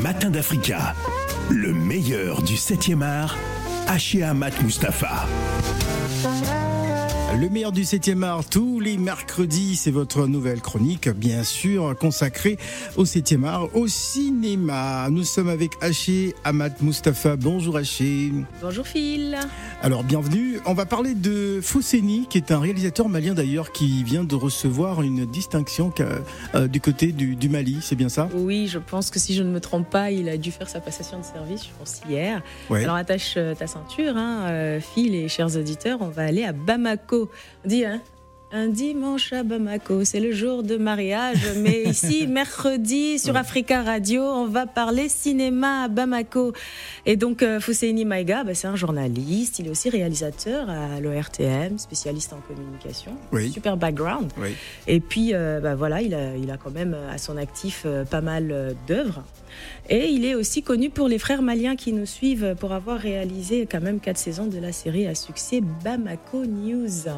[0.00, 0.94] Matins d'Africa.
[1.50, 3.36] Le meilleur du 7e art.
[3.88, 5.26] Haché Amat Mustafa.
[7.36, 12.58] Le meilleur du 7e art, tous les mercredis, c'est votre nouvelle chronique, bien sûr, consacrée
[12.96, 15.08] au 7e art, au cinéma.
[15.10, 17.36] Nous sommes avec Haché Amat Mustafa.
[17.36, 18.32] Bonjour Haché.
[18.60, 19.38] Bonjour Phil.
[19.82, 20.60] Alors bienvenue.
[20.66, 25.02] On va parler de Fousseni, qui est un réalisateur malien d'ailleurs, qui vient de recevoir
[25.02, 25.92] une distinction
[26.54, 28.28] euh, du côté du, Mali, c'est bien ça?
[28.34, 30.80] Oui, je pense que si je ne me trompe pas, il a dû faire sa
[30.80, 32.42] passation de service, je pense, hier.
[32.70, 36.52] Alors attache euh, ta ceinture, hein, euh, Phil et chers auditeurs, on va aller à
[36.52, 37.28] Bamako
[37.64, 38.00] on dit hein,
[38.50, 44.22] un dimanche à Bamako, c'est le jour de mariage, mais ici, mercredi, sur Africa Radio,
[44.22, 46.54] on va parler cinéma à Bamako.
[47.04, 51.78] Et donc, euh, Fousseini Maïga, bah, c'est un journaliste, il est aussi réalisateur à l'ORTM,
[51.78, 53.12] spécialiste en communication.
[53.52, 54.32] Super background.
[54.86, 58.04] Et puis, euh, bah, voilà, il a, il a quand même à son actif euh,
[58.04, 59.24] pas mal d'œuvres.
[59.90, 63.66] Et il est aussi connu pour les frères maliens qui nous suivent pour avoir réalisé
[63.70, 67.08] quand même quatre saisons de la série à succès Bamako News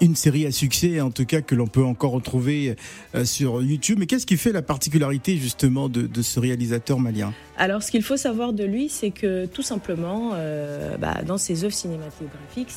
[0.00, 2.76] une série à succès, en tout cas que l'on peut encore retrouver
[3.14, 3.98] euh, sur YouTube.
[3.98, 7.32] Mais qu'est-ce qui fait la particularité justement de, ce réalisateur malien?
[7.56, 11.64] Alors, ce qu'il faut savoir de lui, c'est que tout simplement, euh, bah, dans ses
[11.64, 12.72] œuvres cinématographiques,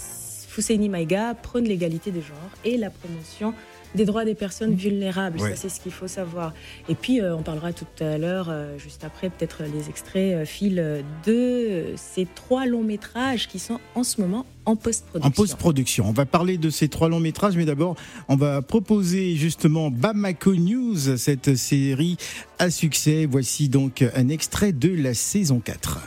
[0.52, 3.54] Fusseini Maïga prône l'égalité des genres et la promotion
[3.96, 5.40] des droits des personnes vulnérables.
[5.40, 6.54] Ça, c'est ce qu'il faut savoir.
[6.90, 10.46] Et puis, euh, on parlera tout à l'heure, euh, juste après, peut-être les extraits, euh,
[10.46, 15.28] fil de ces trois longs métrages qui sont en ce moment en post-production.
[15.28, 16.06] En post-production.
[16.08, 17.96] On va parler de ces trois longs métrages, mais d'abord,
[18.28, 22.18] on va proposer justement Bamako News, cette série
[22.60, 23.26] à succès.
[23.26, 26.00] Voici donc un extrait de la saison 4.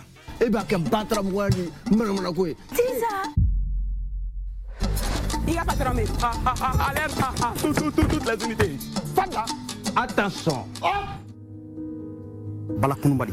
[5.46, 6.04] Il a pas tramé.
[6.88, 7.20] Alerte,
[7.76, 8.76] toutes les unités.
[9.96, 10.64] Attention.
[12.78, 13.32] Bala Kounoubali,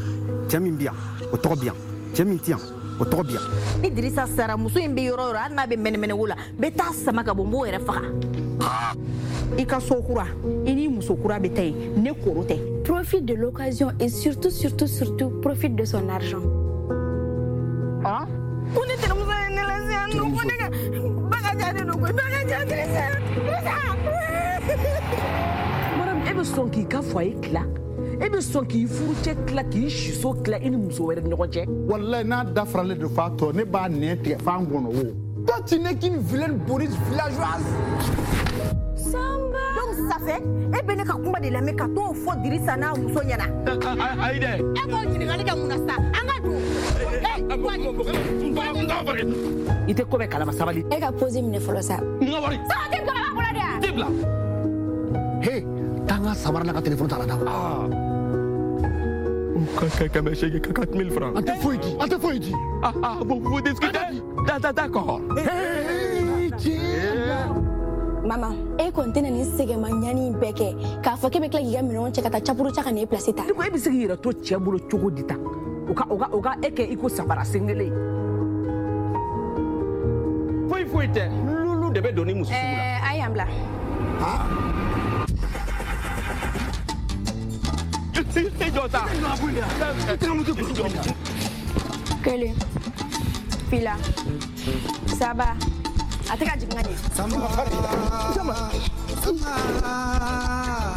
[0.50, 0.96] cɛ min bi yan
[1.32, 1.76] o tɔgɔ bi yan
[2.14, 2.60] cɛ min ti yan
[3.00, 3.42] o tɔgɔ bi yan
[3.82, 6.92] ni dirisa sara muso in bɛ yɔrɔ yɔrɔ hali n'a bɛ mɛnɛmɛnɛko la bɛ taa
[6.94, 8.12] sama ka bɔ n b'o yɛrɛ faga.
[9.58, 10.28] I ka so kura.
[10.68, 14.52] I ni muso kura bɛ taa yen ne koro tɛ profite de l'occasion et surtout
[14.52, 16.44] surtout surtout profite de son argent.
[18.04, 18.28] Ah
[18.76, 18.96] ne
[26.32, 27.64] e bɛ sɔn k'i ka fɔ a ye tila
[28.20, 31.50] e bɛ sɔn k'i furucɛ tila k'i siso tila i ni muso wɛrɛ ni ɲɔgɔn
[31.54, 35.04] cɛ walayi n'a dafaralen de fa tɔ ne b'a nɛn tigɛ f'an kɔnɔ o
[35.46, 37.66] toi tu n'es qu'une vilaine bourrice villageoise.
[38.96, 39.64] Samba!
[39.76, 42.94] Donc ça fait e bɛ ne ka kuma de lamɛn ka t'o fɔ dirisa n'a
[42.94, 43.48] muso ɲɛna
[44.22, 46.31] ayi dɛ e b'o ɲininkali kɛ mun na sa an ka don
[49.88, 51.98] i tɛ ko bɛɛ kalama sabali e ka posi minɛ fɔlɔ sa
[55.42, 55.66] he
[56.08, 57.36] tan ka sabara la ka telefɔni tala da
[59.82, 62.54] kɛmɛ seegin ka quatre mille francs an tɛ foyi di an tɛ foyi di.
[62.84, 64.22] Ah ah vous vous discutez
[64.74, 65.22] d'accord
[68.26, 70.68] mama e kɔni tɛna nin sɛgɛma ɲani bɛɛ kɛ
[71.04, 73.06] k'a fɔ k'e bɛ tila k'i ka minɛnw cɛ ka taa capuru ca ka n'e
[73.06, 75.36] pilasi ta e bɛ se k'i yɛrɛ to cɛ bolo cogo di ta
[75.90, 77.94] o ka o ka o ka e kɛ i ko sabara sen kelen
[80.70, 83.48] foyi foyi tɛ lulu de bɛ don ni muso sugu la a y'an bila
[88.62, 88.84] i jɔ
[92.24, 92.56] kelen
[93.70, 93.96] fila
[95.20, 95.56] saba.
[96.32, 96.94] A tɛ ka jigin ka ɲɛ
[99.28, 100.91] i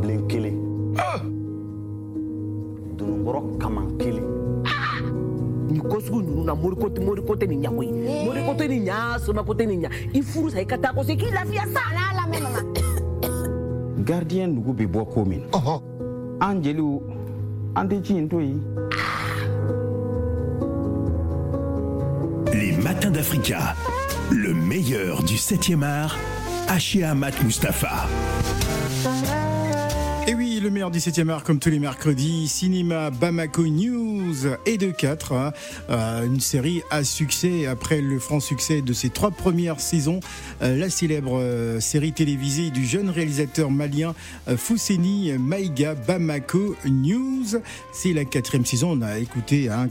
[0.00, 0.56] bilen kelen
[2.96, 4.26] donunkɔrɔ kaman kelen
[5.70, 7.92] nin ko sugu ninnu na moriko tɛ moriko tɛ nin ɲa koyi
[8.26, 11.02] moriko tɛ nin ɲa somako tɛ nin ɲa i furu sa i ka taa ko
[11.04, 11.80] se k'i lafiya sa!
[11.94, 12.60] N'a lamɛn mama.
[14.04, 15.42] Gardiyɛn nugu bɛ bɔ ko min
[16.40, 17.00] an jeliw
[17.76, 18.60] an tɛ ci in to yen
[22.52, 23.74] Les Matins d'Africa.
[24.32, 26.16] Le meilleur du 7e art.
[26.68, 28.06] Haché Amat Mustafa.
[30.70, 34.36] Le meilleur 17e art comme tous les mercredis, cinéma Bamako News
[34.66, 35.52] et de 4, hein,
[35.90, 40.20] euh, une série à succès après le franc succès de ses trois premières saisons,
[40.62, 44.14] euh, la célèbre euh, série télévisée du jeune réalisateur malien
[44.56, 47.46] Fousseni Maïga Bamako News.
[47.92, 49.88] C'est la quatrième saison, on a écouté hein,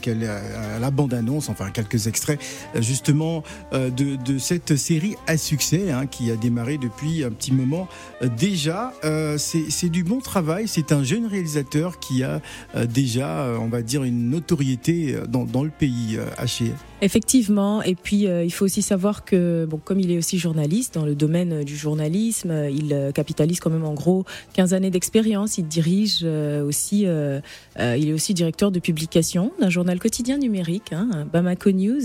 [0.79, 2.39] la bande-annonce, enfin quelques extraits
[2.75, 3.43] justement
[3.73, 7.89] de, cette série à succès hein, qui a démarré depuis un petit moment
[8.37, 8.93] déjà.
[9.37, 12.42] C'est du bon travail, c'est un jeune réalisateur qui a
[12.88, 16.71] déjà, on va dire, une notoriété dans, dans le pays, haché.
[17.01, 21.16] Effectivement, et puis il faut aussi savoir que, comme il est aussi journaliste dans le
[21.16, 25.57] domaine du journalisme, il capitalise quand même en gros 15 années d'expérience.
[25.57, 31.71] Il dirige aussi, il est aussi directeur de publication d'un journal quotidien numérique, hein, Bamako
[31.71, 32.01] News,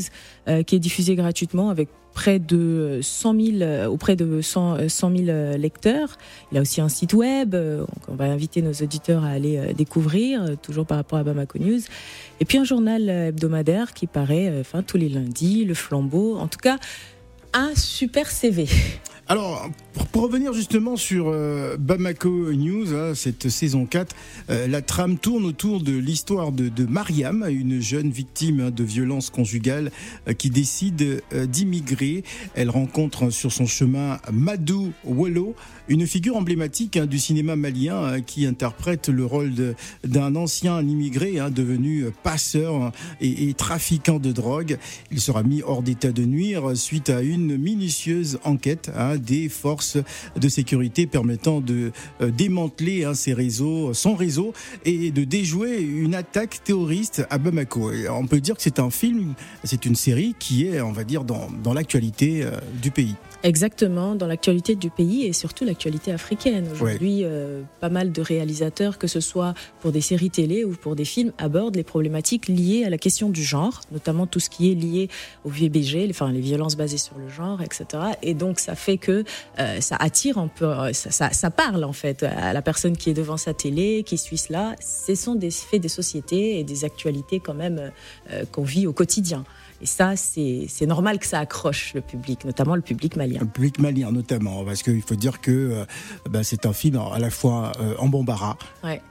[0.66, 5.56] qui est diffusé gratuitement avec près de 100 000, euh, auprès de 100, 100 000
[5.58, 6.16] lecteurs.
[6.50, 7.54] Il a aussi un site web.
[7.54, 11.58] Euh, on va inviter nos auditeurs à aller euh, découvrir, toujours par rapport à Bamako
[11.58, 11.80] News.
[12.40, 16.36] Et puis un journal hebdomadaire qui paraît enfin, tous les lundis, Le Flambeau.
[16.36, 16.78] En tout cas,
[17.52, 18.68] un super CV.
[19.26, 19.68] Alors,
[20.14, 24.14] pour, revenir justement sur euh, Bamako News, hein, cette saison 4,
[24.48, 29.28] euh, la trame tourne autour de l'histoire de, Mariam, une jeune victime hein, de violences
[29.28, 29.90] conjugales
[30.28, 32.22] euh, qui décide d'immigrer.
[32.54, 35.56] Elle rencontre sur son chemin Madou Wolo,
[35.88, 39.52] une figure emblématique hein, du cinéma malien qui interprète le rôle
[40.04, 44.78] d'un ancien immigré devenu passeur et trafiquant de drogue.
[45.10, 49.98] Il sera mis hors d'état de nuire suite à une minutieuse enquête des forces
[50.36, 54.52] de sécurité permettant de euh, démanteler hein, ces réseaux, son réseau
[54.84, 57.92] et de déjouer une attaque terroriste à Bamako.
[58.10, 59.34] on peut dire que c'est un film,
[59.64, 63.14] c'est une série qui est, on va dire, dans, dans l'actualité euh, du pays.
[63.44, 66.66] Exactement, dans l'actualité du pays et surtout l'actualité africaine.
[66.72, 70.96] Aujourd'hui, euh, pas mal de réalisateurs, que ce soit pour des séries télé ou pour
[70.96, 74.72] des films, abordent les problématiques liées à la question du genre, notamment tout ce qui
[74.72, 75.10] est lié
[75.44, 77.84] au VBG, enfin les violences basées sur le genre, etc.
[78.22, 79.24] Et donc ça fait que
[79.58, 83.10] euh, ça attire un peu, euh, ça, ça, parle en fait à la personne qui
[83.10, 84.74] est devant sa télé, qui suit cela.
[84.80, 87.92] Ce sont des faits des sociétés et des actualités quand même
[88.52, 89.44] qu'on vit au quotidien.
[89.82, 93.40] Et ça, c'est normal que ça accroche le public, notamment le public malien.
[93.40, 95.84] Le public malien, notamment, parce qu'il faut dire que euh,
[96.30, 98.56] bah, c'est un film à la fois euh, en bambara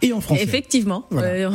[0.01, 0.43] et en français.
[0.43, 1.49] Effectivement, euh,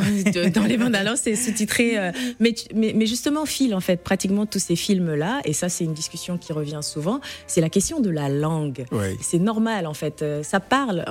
[0.53, 2.11] dans les bandes annonces, c'est sous-titré.
[2.39, 6.37] Mais, mais, justement, fil, en fait, pratiquement tous ces films-là, et ça, c'est une discussion
[6.37, 8.85] qui revient souvent, c'est la question de la langue.
[9.21, 10.23] C'est normal, en fait.
[10.43, 11.05] Ça parle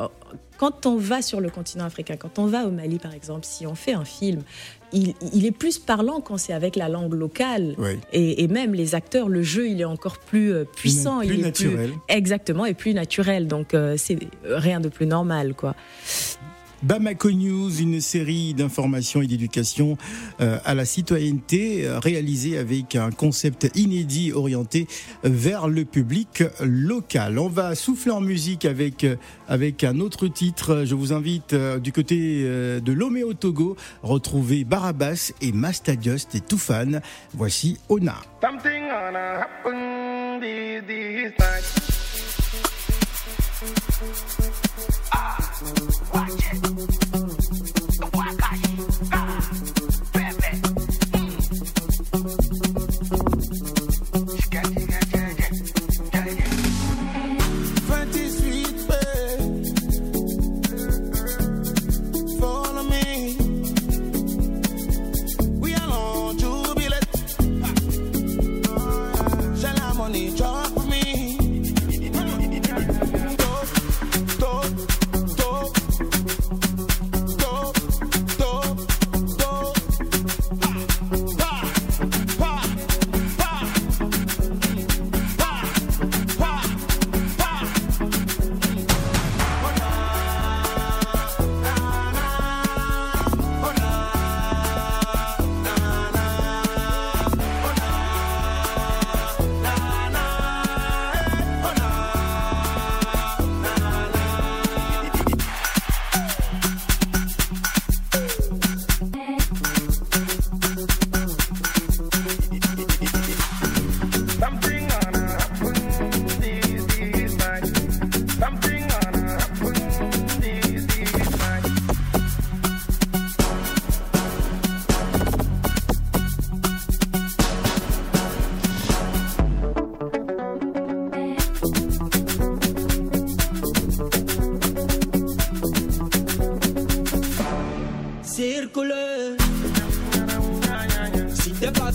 [0.58, 3.66] quand on va sur le continent africain, quand on va au Mali par exemple, si
[3.66, 4.42] on fait un film,
[4.92, 7.76] il, est plus parlant quand c'est avec la langue locale.
[8.12, 11.20] Et, même les acteurs, le jeu, il est encore plus euh, puissant.
[11.20, 11.92] Plus, il naturel.
[12.08, 13.46] exactement, et plus naturel.
[13.46, 15.74] Donc euh, c'est rien de plus normal, quoi.
[16.82, 19.96] Bamako News, une série d'informations et d'éducation
[20.40, 24.86] euh, à la citoyenneté euh, réalisée avec un concept inédit orienté
[25.24, 27.38] vers le public local.
[27.38, 29.16] On va souffler en musique avec, euh,
[29.48, 30.84] avec un autre titre.
[30.84, 37.00] Je vous invite du côté de l'Oméo Togo, retrouver Barabbas et Mastadios et Toufan.
[37.34, 38.16] Voici Ona.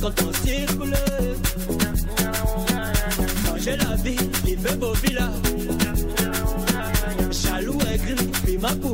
[0.03, 0.93] Quand qu'on circule.
[3.45, 5.29] Changer la vie, les bébés au village.
[7.31, 8.92] Jaloux et gris, puis ma peau.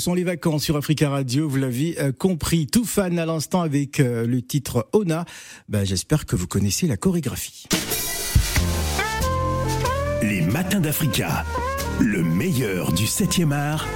[0.00, 2.66] Sont les vacances sur Africa Radio, vous l'avez euh, compris.
[2.66, 5.26] Tout fan à l'instant avec euh, le titre Ona.
[5.68, 7.66] Ben, J'espère que vous connaissez la chorégraphie.
[10.22, 11.44] Les matins d'Africa.
[12.00, 13.86] Le meilleur du 7e art.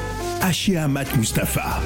[0.42, 1.80] Haché Amat Mustafa.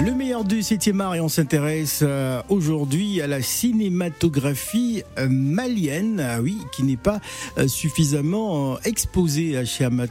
[0.00, 6.40] Le meilleur du 7e art et on s'intéresse euh, aujourd'hui à la cinématographie malienne, ah
[6.40, 7.20] oui, qui n'est pas
[7.66, 10.08] suffisamment exposée à chez Amat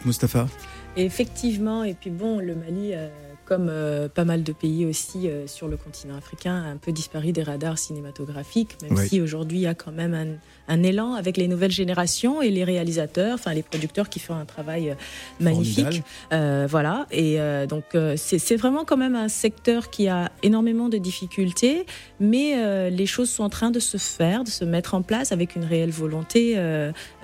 [0.95, 3.07] Effectivement, et puis bon, le Mali, euh,
[3.45, 6.91] comme euh, pas mal de pays aussi euh, sur le continent africain, a un peu
[6.91, 11.37] disparu des radars cinématographiques, même si aujourd'hui il y a quand même un, élan avec
[11.37, 14.95] les nouvelles générations et les réalisateurs, enfin les producteurs qui font un travail
[15.39, 16.03] magnifique.
[16.31, 17.83] voilà, et donc
[18.15, 21.85] c'est vraiment quand même un secteur qui a énormément de difficultés,
[22.19, 25.55] mais les choses sont en train de se faire, de se mettre en place avec
[25.55, 26.55] une réelle volonté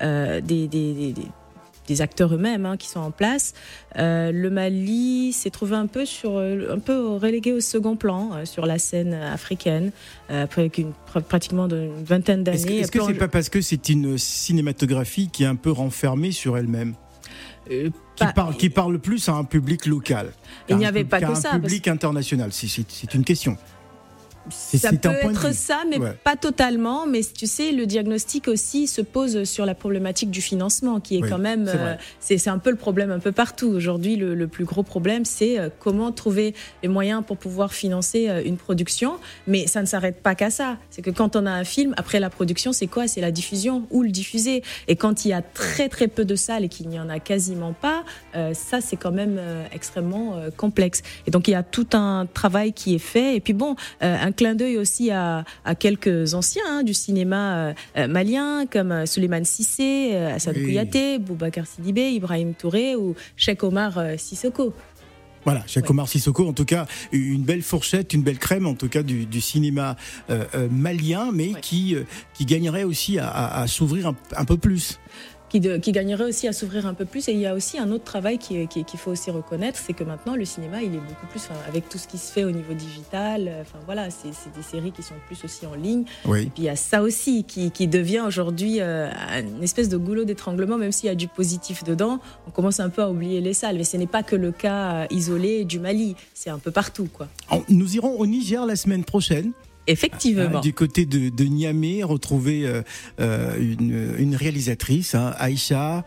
[0.02, 1.14] des, des des
[2.02, 3.54] acteurs eux-mêmes hein, qui sont en place.
[3.98, 8.32] Euh, le Mali s'est trouvé un peu sur, euh, un peu relégué au second plan
[8.34, 9.92] euh, sur la scène africaine
[10.30, 10.94] après une,
[11.28, 12.80] pratiquement une vingtaine d'années.
[12.80, 16.58] Est-ce que c'est pas parce que c'est une cinématographie qui est un peu renfermée sur
[16.58, 16.94] elle-même
[17.68, 20.32] qui, parle, qui parle plus à un public local.
[20.70, 21.54] Il n'y avait pas que ça.
[21.54, 23.58] Un public international, c'est une question.
[24.52, 27.06] Ça peut être ça, mais pas totalement.
[27.06, 31.22] Mais tu sais, le diagnostic aussi se pose sur la problématique du financement, qui est
[31.22, 31.70] quand même,
[32.20, 33.68] c'est un peu le problème un peu partout.
[33.68, 38.42] Aujourd'hui, le, plus gros problème, c'est euh, comment trouver les moyens pour pouvoir financer euh,
[38.44, 39.18] une production.
[39.48, 40.78] Mais ça ne s'arrête pas qu'à ça.
[40.90, 43.08] C'est que quand on a un film, après la production, c'est quoi?
[43.08, 44.64] C'est la diffusion ou le diffuser.
[44.88, 47.20] Et quand il y a très très peu de salles et qu'il n'y en a
[47.20, 48.04] quasiment pas,
[48.36, 49.40] euh, ça c'est quand même
[49.72, 51.02] extrêmement complexe.
[51.28, 53.36] Et donc il y a tout un travail qui est fait.
[53.36, 55.44] Et puis bon, un clin d'œil aussi à,
[55.80, 60.64] quelques anciens hein, du cinéma euh, euh, malien comme euh, Suleiman Sissé, Hassan oui.
[60.64, 64.74] Kouyaté, Boubacar Sidibé, Ibrahim Touré ou Cheikh Omar Sissoko.
[65.44, 68.88] Voilà, Cheikh Omar Sissoko, en tout cas, une belle fourchette, une belle crème, en tout
[68.88, 69.98] cas, du, cinéma
[70.70, 71.96] malien, mais qui,
[72.34, 75.00] qui gagnerait aussi à, s'ouvrir un, peu plus
[75.50, 77.28] qui, gagnerait aussi à s'ouvrir un peu plus.
[77.28, 80.04] Et il y a aussi un autre travail qu'il qui, faut aussi reconnaître, c'est que
[80.04, 82.74] maintenant le cinéma, il est beaucoup plus, avec tout ce qui se fait au niveau
[82.74, 86.04] digital, euh, enfin voilà, c'est des séries qui sont plus aussi en ligne.
[86.26, 90.24] Et puis il y a ça aussi qui, devient aujourd'hui euh, une espèce de goulot
[90.24, 92.20] d'étranglement, même s'il y a du positif dedans.
[92.48, 94.92] On commence un peu à oublier les salles, mais ce n'est pas que le cas
[94.92, 97.28] euh, isolé du Mali, c'est un peu partout, quoi.
[97.70, 99.54] Nous irons au Niger la semaine prochaine.
[99.90, 100.60] Effectivement.
[100.62, 102.84] du côté de, de Niamey, retrouver euh,
[103.20, 106.06] euh, une, une, réalisatrice, hein, Aïcha.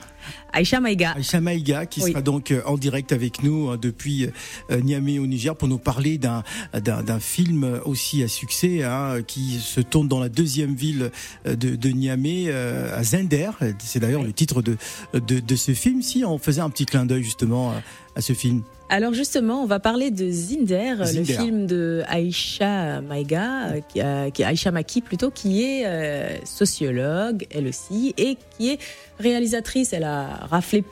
[0.53, 1.13] Aïcha Maïga.
[1.17, 4.29] Aïcha Maïga, qui sera donc euh, en direct avec nous hein, depuis
[4.71, 9.81] Niamey au Niger pour nous parler d'un d'un film aussi à succès hein, qui se
[9.81, 11.11] tourne dans la deuxième ville
[11.45, 13.51] de, de Niamey, à Zender.
[13.79, 14.77] C'est d'ailleurs le titre de,
[15.15, 16.03] de, de ce film.
[16.03, 17.73] Si on faisait un petit clin d'œil justement
[18.17, 18.63] à ce film.
[18.89, 24.45] Alors justement, on va parler de Zinder, le film de Aïcha Maïga, euh, euh, qui,
[24.45, 28.79] Aïcha Maki plutôt, qui est euh, sociologue, elle aussi, et qui est
[29.19, 29.95] réalisatrice.
[29.95, 30.12] Elle a
[30.51, 30.85] raflé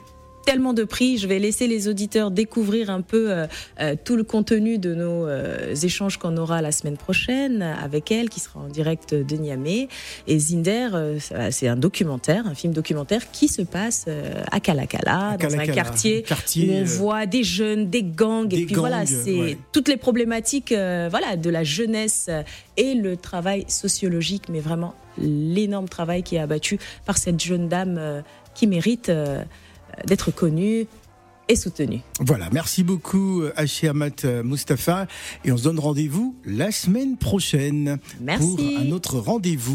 [0.45, 1.17] tellement de prix.
[1.17, 3.47] Je vais laisser les auditeurs découvrir un peu euh,
[3.79, 8.29] euh, tout le contenu de nos euh, échanges qu'on aura la semaine prochaine avec elle,
[8.29, 9.87] qui sera en direct de Niamey.
[10.27, 10.89] Et Zinder,
[11.51, 14.05] c'est un documentaire, un film documentaire qui se passe
[14.51, 16.25] à Kalakala, dans un quartier,
[16.57, 21.35] où on voit des jeunes, des gangs, et puis voilà, c'est toutes les problématiques, voilà,
[21.37, 22.29] de la jeunesse
[22.77, 28.23] et le travail sociologique, mais vraiment l'énorme travail qui est abattu par cette jeune dame
[28.55, 29.11] qui mérite
[30.07, 30.87] d'être connu
[31.49, 32.01] et soutenu.
[32.19, 35.07] Voilà, merci beaucoup Hachi Amat Mustafa
[35.43, 38.55] et on se donne rendez-vous la semaine prochaine merci.
[38.55, 39.69] pour un autre rendez-vous.